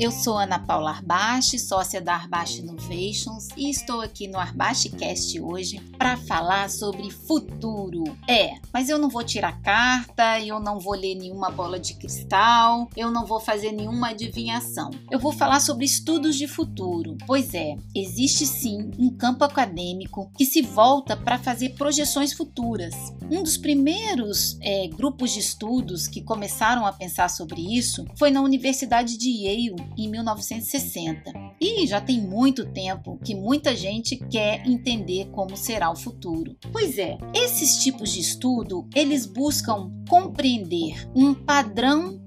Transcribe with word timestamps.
eu 0.00 0.10
sou 0.10 0.38
Ana 0.38 0.58
Paula 0.58 0.92
Arbache, 0.92 1.58
sócia 1.58 2.00
da 2.00 2.14
Arbache 2.14 2.62
Innovations 2.62 3.48
e 3.54 3.68
estou 3.68 4.00
aqui 4.00 4.26
no 4.26 4.38
Arbachecast 4.38 5.38
hoje 5.38 5.78
para 6.00 6.16
falar 6.16 6.70
sobre 6.70 7.10
futuro. 7.10 8.04
É, 8.26 8.54
mas 8.72 8.88
eu 8.88 8.96
não 8.96 9.10
vou 9.10 9.22
tirar 9.22 9.60
carta, 9.60 10.40
eu 10.40 10.58
não 10.58 10.80
vou 10.80 10.94
ler 10.94 11.14
nenhuma 11.14 11.50
bola 11.50 11.78
de 11.78 11.92
cristal, 11.92 12.88
eu 12.96 13.10
não 13.10 13.26
vou 13.26 13.38
fazer 13.38 13.70
nenhuma 13.70 14.08
adivinhação. 14.08 14.88
Eu 15.10 15.18
vou 15.18 15.30
falar 15.30 15.60
sobre 15.60 15.84
estudos 15.84 16.36
de 16.36 16.48
futuro. 16.48 17.18
Pois 17.26 17.52
é, 17.52 17.76
existe 17.94 18.46
sim 18.46 18.90
um 18.98 19.10
campo 19.14 19.44
acadêmico 19.44 20.32
que 20.38 20.46
se 20.46 20.62
volta 20.62 21.14
para 21.14 21.38
fazer 21.38 21.74
projeções 21.74 22.32
futuras. 22.32 22.94
Um 23.30 23.42
dos 23.42 23.58
primeiros 23.58 24.56
é, 24.62 24.88
grupos 24.88 25.32
de 25.32 25.40
estudos 25.40 26.08
que 26.08 26.22
começaram 26.22 26.86
a 26.86 26.94
pensar 26.94 27.28
sobre 27.28 27.60
isso 27.76 28.06
foi 28.16 28.30
na 28.30 28.40
Universidade 28.40 29.18
de 29.18 29.28
Yale 29.28 29.84
em 29.98 30.08
1960. 30.08 31.30
E 31.60 31.86
já 31.86 32.00
tem 32.00 32.22
muito 32.22 32.64
tempo 32.64 33.18
que 33.22 33.34
muita 33.34 33.76
gente 33.76 34.16
quer 34.16 34.66
entender 34.66 35.28
como 35.30 35.58
será 35.58 35.89
futuro. 35.96 36.56
Pois 36.72 36.98
é, 36.98 37.18
esses 37.34 37.82
tipos 37.82 38.12
de 38.12 38.20
estudo, 38.20 38.88
eles 38.94 39.26
buscam 39.26 39.90
compreender 40.08 41.08
um 41.14 41.34
padrão 41.34 42.20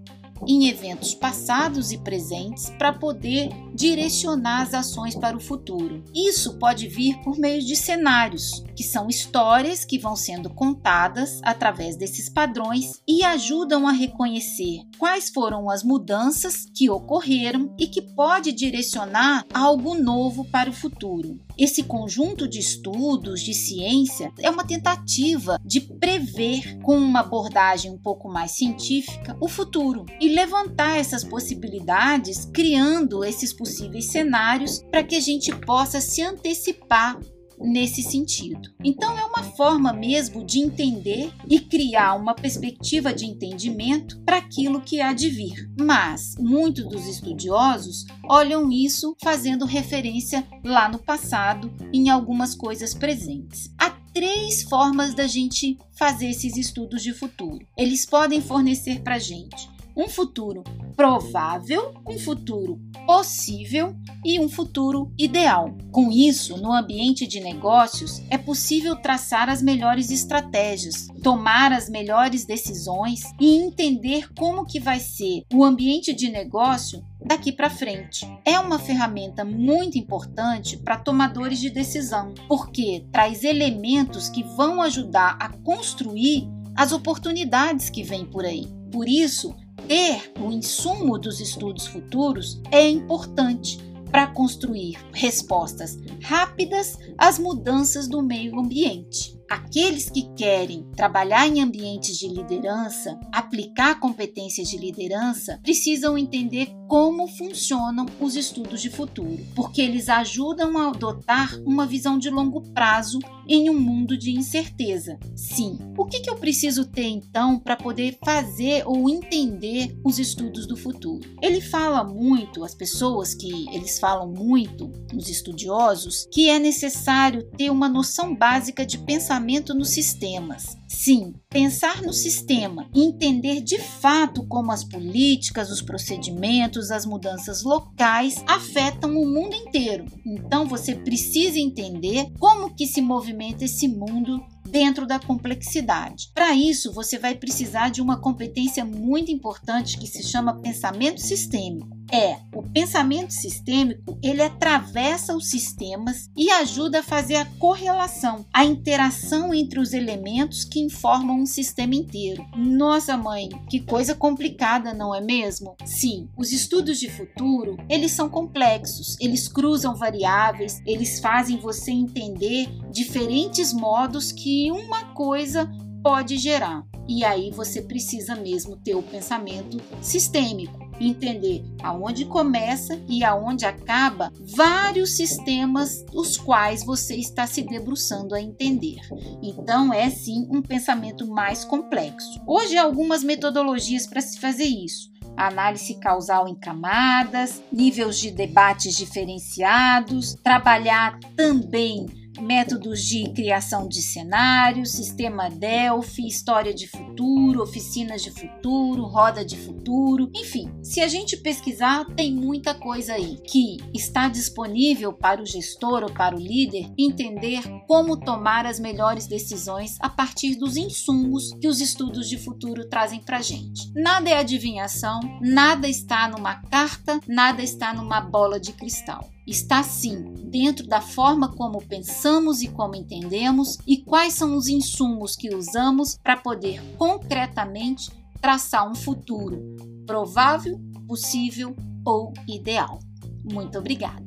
em 0.48 0.68
eventos 0.68 1.14
passados 1.14 1.92
e 1.92 1.98
presentes 1.98 2.70
para 2.72 2.94
poder 2.94 3.50
direcionar 3.74 4.62
as 4.62 4.74
ações 4.74 5.16
para 5.16 5.36
o 5.36 5.40
futuro. 5.40 6.04
Isso 6.14 6.58
pode 6.58 6.88
vir 6.88 7.18
por 7.24 7.38
meio 7.38 7.62
de 7.62 7.76
cenários, 7.76 8.64
que 8.76 8.84
são 8.84 9.08
histórias 9.08 9.84
que 9.84 9.98
vão 9.98 10.16
sendo 10.16 10.50
contadas 10.50 11.40
através 11.44 11.96
desses 11.96 12.30
padrões 12.30 13.02
e 13.08 13.24
ajudam 13.24 13.88
a 13.88 13.92
reconhecer 13.92 14.82
quais 14.98 15.30
foram 15.30 15.70
as 15.70 15.84
mudanças 15.84 16.66
que 16.74 16.90
ocorreram 16.90 17.74
e 17.78 17.88
que 17.88 18.02
pode 18.02 18.52
direcionar 18.52 19.46
algo 19.54 19.96
novo 19.96 20.46
para 20.46 20.70
o 20.70 20.74
futuro. 20.74 21.40
Esse 21.58 21.84
conjunto 21.84 22.48
de 22.48 22.60
estudos 22.60 23.42
de 23.42 23.54
ciência 23.54 24.32
é 24.40 24.50
uma 24.50 24.66
tentativa 24.66 25.60
de 25.64 25.82
prever, 25.82 26.80
com 26.82 26.98
uma 26.98 27.20
abordagem 27.20 27.92
um 27.92 27.98
pouco 27.98 28.28
mais 28.28 28.52
científica, 28.52 29.38
o 29.40 29.48
futuro 29.48 30.06
e 30.20 30.30
levantar 30.30 30.98
essas 30.98 31.24
possibilidades, 31.24 32.50
criando 32.52 33.24
esses 33.24 33.54
possíveis 33.64 34.12
cenários 34.12 34.84
para 34.92 35.04
que 35.04 35.16
a 35.16 35.22
gente 35.22 35.56
possa 35.56 36.02
se 36.02 36.22
antecipar 36.22 37.18
nesse 37.58 38.02
sentido. 38.02 38.70
Então, 38.84 39.18
é 39.18 39.24
uma 39.24 39.44
forma 39.44 39.94
mesmo 39.94 40.44
de 40.44 40.60
entender 40.60 41.32
e 41.48 41.60
criar 41.62 42.16
uma 42.16 42.36
perspectiva 42.36 43.14
de 43.14 43.26
entendimento 43.26 44.20
para 44.26 44.38
aquilo 44.38 44.82
que 44.82 45.00
há 45.00 45.14
de 45.14 45.30
vir. 45.30 45.72
Mas 45.80 46.36
muitos 46.38 46.86
dos 46.90 47.08
estudiosos 47.08 48.06
olham 48.28 48.70
isso 48.70 49.16
fazendo 49.24 49.66
referência 49.66 50.46
lá 50.62 50.90
no 50.90 51.00
passado 51.00 51.72
em 51.94 52.10
algumas 52.10 52.54
coisas 52.54 52.94
presentes. 52.94 53.74
Há 53.80 53.92
três 54.14 54.64
formas 54.64 55.14
da 55.14 55.26
gente 55.26 55.78
fazer 55.98 56.30
esses 56.30 56.58
estudos 56.58 57.02
de 57.02 57.14
futuro. 57.14 57.66
Eles 57.78 58.06
podem 58.06 58.42
fornecer 58.42 59.02
para 59.02 59.16
a 59.16 59.20
gente 59.20 59.73
um 59.96 60.08
futuro 60.08 60.64
provável, 60.96 61.94
um 62.08 62.18
futuro 62.18 62.80
possível 63.06 63.96
e 64.24 64.40
um 64.40 64.48
futuro 64.48 65.12
ideal. 65.18 65.76
Com 65.92 66.12
isso, 66.12 66.58
no 66.58 66.72
ambiente 66.72 67.28
de 67.28 67.40
negócios, 67.40 68.22
é 68.30 68.38
possível 68.38 68.96
traçar 68.96 69.50
as 69.50 69.62
melhores 69.62 70.10
estratégias, 70.10 71.08
tomar 71.22 71.72
as 71.72 71.90
melhores 71.90 72.46
decisões 72.46 73.22
e 73.40 73.58
entender 73.58 74.32
como 74.34 74.66
que 74.66 74.80
vai 74.80 75.00
ser 75.00 75.44
o 75.54 75.64
ambiente 75.64 76.14
de 76.14 76.30
negócio 76.30 77.04
daqui 77.26 77.52
para 77.52 77.70
frente. 77.70 78.28
É 78.46 78.60
uma 78.60 78.80
ferramenta 78.80 79.46
muito 79.46 79.98
importante 79.98 80.78
para 80.78 80.98
tomadores 80.98 81.60
de 81.60 81.70
decisão, 81.70 82.34
porque 82.48 83.06
traz 83.12 83.44
elementos 83.44 84.30
que 84.30 84.44
vão 84.44 84.82
ajudar 84.82 85.38
a 85.40 85.50
construir 85.50 86.48
as 86.76 86.92
oportunidades 86.92 87.90
que 87.90 88.04
vêm 88.04 88.26
por 88.26 88.46
aí. 88.46 88.68
Por 88.92 89.08
isso, 89.08 89.56
ter 89.88 90.32
o 90.40 90.52
insumo 90.52 91.18
dos 91.18 91.40
estudos 91.40 91.88
futuros 91.88 92.62
é 92.72 92.88
importante 92.90 93.80
para 94.12 94.28
construir 94.28 94.98
respostas 95.12 95.98
rápidas 96.22 96.98
às 97.18 97.40
mudanças 97.40 98.08
do 98.08 98.22
meio 98.22 98.60
ambiente. 98.60 99.36
Aqueles 99.50 100.10
que 100.10 100.34
querem 100.36 100.84
trabalhar 100.96 101.48
em 101.48 101.62
ambientes 101.62 102.18
de 102.18 102.28
liderança, 102.28 103.20
aplicar 103.32 104.00
competências 104.00 104.70
de 104.70 104.78
liderança, 104.78 105.60
precisam 105.64 106.18
entender 106.18 106.74
como 106.88 107.28
funcionam 107.28 108.06
os 108.20 108.36
estudos 108.36 108.82
de 108.82 108.90
futuro, 108.90 109.40
porque 109.56 109.82
eles 109.82 110.10
ajudam 110.10 110.78
a 110.78 110.90
adotar 110.90 111.60
uma 111.66 111.86
visão 111.86 112.18
de 112.18 112.30
longo 112.30 112.62
prazo 112.72 113.20
em 113.48 113.70
um 113.70 113.80
mundo 113.80 114.18
de 114.18 114.32
incerteza. 114.32 115.18
Sim, 115.36 115.78
o 115.98 116.06
que, 116.06 116.24
eu 116.30 116.36
preciso 116.36 116.86
ter 116.86 117.08
então 117.08 117.60
para 117.60 117.76
poder 117.76 118.18
fazer 118.24 118.84
ou 118.86 119.10
entender 119.10 119.98
os 120.04 120.20
estudos 120.20 120.66
do 120.66 120.78
futuro? 120.78 121.28
Ele 121.42 121.60
fala 121.60 122.04
muito, 122.04 122.64
as 122.64 122.74
pessoas 122.74 123.34
que 123.34 123.68
eles 123.76 124.00
falam 124.00 124.32
muito, 124.32 124.92
os 125.14 125.30
estudiosos, 125.30 126.28
que 126.32 126.50
é 126.50 126.58
necessário 126.58 127.44
ter 127.58 127.70
uma 127.70 127.90
noção 127.90 128.34
básica 128.34 128.86
de 128.86 128.98
pensamento 128.98 129.33
nos 129.74 129.90
sistemas. 129.90 130.78
Sim, 130.88 131.34
pensar 131.50 132.02
no 132.02 132.14
sistema 132.14 132.88
entender 132.94 133.62
de 133.62 133.80
fato 133.80 134.46
como 134.48 134.72
as 134.72 134.84
políticas, 134.84 135.72
os 135.72 135.82
procedimentos, 135.82 136.92
as 136.92 137.06
mudanças 137.06 137.64
locais 137.64 138.44
afetam 138.48 139.18
o 139.18 139.26
mundo 139.26 139.56
inteiro. 139.56 140.06
Então 140.26 140.68
você 140.68 140.96
precisa 140.96 141.60
entender 141.60 142.28
como 142.40 142.74
que 142.74 142.86
se 142.86 143.02
movimenta 143.02 143.66
esse 143.66 143.88
mundo 143.88 144.44
dentro 144.74 145.06
da 145.06 145.20
complexidade. 145.20 146.32
Para 146.34 146.56
isso, 146.56 146.92
você 146.92 147.20
vai 147.20 147.36
precisar 147.36 147.90
de 147.90 148.02
uma 148.02 148.20
competência 148.20 148.84
muito 148.84 149.32
importante 149.32 150.00
que 150.00 150.08
se 150.08 150.24
chama 150.24 150.60
pensamento 150.60 151.22
sistêmico. 151.22 151.93
É, 152.12 152.38
o 152.54 152.62
pensamento 152.62 153.32
sistêmico, 153.32 154.18
ele 154.22 154.42
atravessa 154.42 155.36
os 155.36 155.50
sistemas 155.50 156.30
e 156.36 156.50
ajuda 156.52 157.00
a 157.00 157.04
fazer 157.04 157.36
a 157.36 157.46
correlação, 157.46 158.46
a 158.54 158.64
interação 158.66 159.54
entre 159.54 159.80
os 159.80 159.94
elementos 159.94 160.64
que 160.64 160.80
informam 160.80 161.42
um 161.42 161.46
sistema 161.46 161.96
inteiro. 161.96 162.46
Nossa, 162.56 163.18
mãe, 163.18 163.50
que 163.70 163.80
coisa 163.80 164.14
complicada, 164.14 164.94
não 164.94 165.14
é 165.14 165.22
mesmo? 165.22 165.76
Sim, 165.86 166.28
os 166.38 166.52
estudos 166.52 167.00
de 167.00 167.10
futuro, 167.10 167.78
eles 167.90 168.12
são 168.12 168.30
complexos, 168.30 169.18
eles 169.20 169.48
cruzam 169.48 169.96
variáveis, 169.96 170.82
eles 170.86 171.20
fazem 171.20 171.58
você 171.58 171.92
entender 171.92 172.70
diferentes 172.92 173.74
modos 173.74 174.32
que 174.32 174.72
uma 174.72 175.14
coisa 175.14 175.70
pode 176.04 176.38
gerar. 176.38 176.84
E 177.08 177.24
aí 177.26 177.52
você 177.52 177.82
precisa 177.82 178.36
mesmo 178.36 178.78
ter 178.78 178.96
o 178.96 179.04
pensamento 179.04 179.82
sistêmico 180.02 180.83
entender 181.00 181.64
aonde 181.82 182.26
começa 182.26 183.00
e 183.08 183.24
aonde 183.24 183.66
acaba 183.66 184.32
vários 184.56 185.16
sistemas 185.16 186.06
os 186.14 186.38
quais 186.38 186.84
você 186.84 187.16
está 187.16 187.48
se 187.48 187.62
debruçando 187.62 188.36
a 188.36 188.42
entender. 188.42 189.02
Então 189.42 189.94
é 189.94 190.10
sim 190.10 190.48
um 190.50 190.62
pensamento 190.62 191.28
mais 191.28 191.64
complexo. 191.64 192.42
Hoje 192.48 192.78
há 192.78 192.84
algumas 192.84 193.24
metodologias 193.24 194.06
para 194.08 194.22
se 194.22 194.40
fazer 194.40 194.66
isso 194.66 195.14
análise 195.36 195.96
causal 195.96 196.48
em 196.48 196.54
camadas, 196.54 197.64
níveis 197.72 198.20
de 198.20 198.30
debates 198.30 198.96
diferenciados, 198.96 200.36
trabalhar 200.44 201.20
também 201.36 202.06
métodos 202.42 203.04
de 203.04 203.32
criação 203.32 203.88
de 203.88 204.02
cenários, 204.02 204.92
sistema 204.92 205.50
Delphi, 205.50 206.28
história 206.28 206.74
de 206.74 206.88
futuro, 206.88 207.62
oficinas 207.62 208.22
de 208.22 208.32
futuro, 208.32 209.04
roda 209.04 209.46
de 209.46 209.58
futuro, 209.58 210.30
enfim, 210.36 210.72
se 210.82 211.02
a 211.02 211.08
gente 211.08 211.38
pesquisar, 211.38 212.06
tem 212.16 212.34
muita 212.34 212.74
coisa 212.74 213.14
aí 213.14 213.38
que 213.46 213.78
está 213.94 214.28
disponível 214.28 215.14
para 215.14 215.42
o 215.42 215.46
gestor 215.46 216.04
ou 216.04 216.12
para 216.12 216.36
o 216.36 216.40
líder 216.40 216.92
entender 216.98 217.64
como 217.88 218.18
tomar 218.18 218.66
as 218.66 218.80
melhores 218.80 219.28
decisões 219.28 219.98
a 220.00 220.10
partir 220.10 220.56
dos 220.56 220.78
insumos 220.78 221.54
que 221.60 221.68
os 221.68 221.82
estudos 221.82 222.30
de 222.30 222.38
futuro 222.38 222.88
trazem 222.90 223.20
para 223.20 223.42
gente. 223.42 223.92
Nada 223.96 224.30
é 224.30 224.38
adivinhação, 224.38 225.20
nada 225.42 225.88
está 225.88 226.28
numa 226.28 226.56
carta, 226.64 227.20
nada 227.28 227.62
está 227.62 227.94
numa 227.94 228.22
bola 228.22 228.60
de 228.60 228.74
cristal 228.74 229.30
está 229.46 229.84
sim 229.84 230.34
dentro 230.46 230.88
da 230.88 231.02
forma 231.02 231.50
como 231.50 231.82
pensamos 231.82 232.62
e 232.62 232.68
como 232.68 232.96
entendemos 232.96 233.78
e 233.86 233.98
quais 233.98 234.34
são 234.34 234.56
os 234.56 234.68
insumos 234.68 235.36
que 235.36 235.54
usamos 235.54 236.18
para 236.24 236.38
poder 236.38 236.82
concretamente 236.98 238.10
traçar 238.42 238.90
um 238.90 238.96
futuro 238.96 239.76
provável, 240.06 240.80
possível 241.08 241.76
ou 242.06 242.34
ideal. 242.48 243.00
Muito 243.44 243.78
obrigada! 243.78 244.24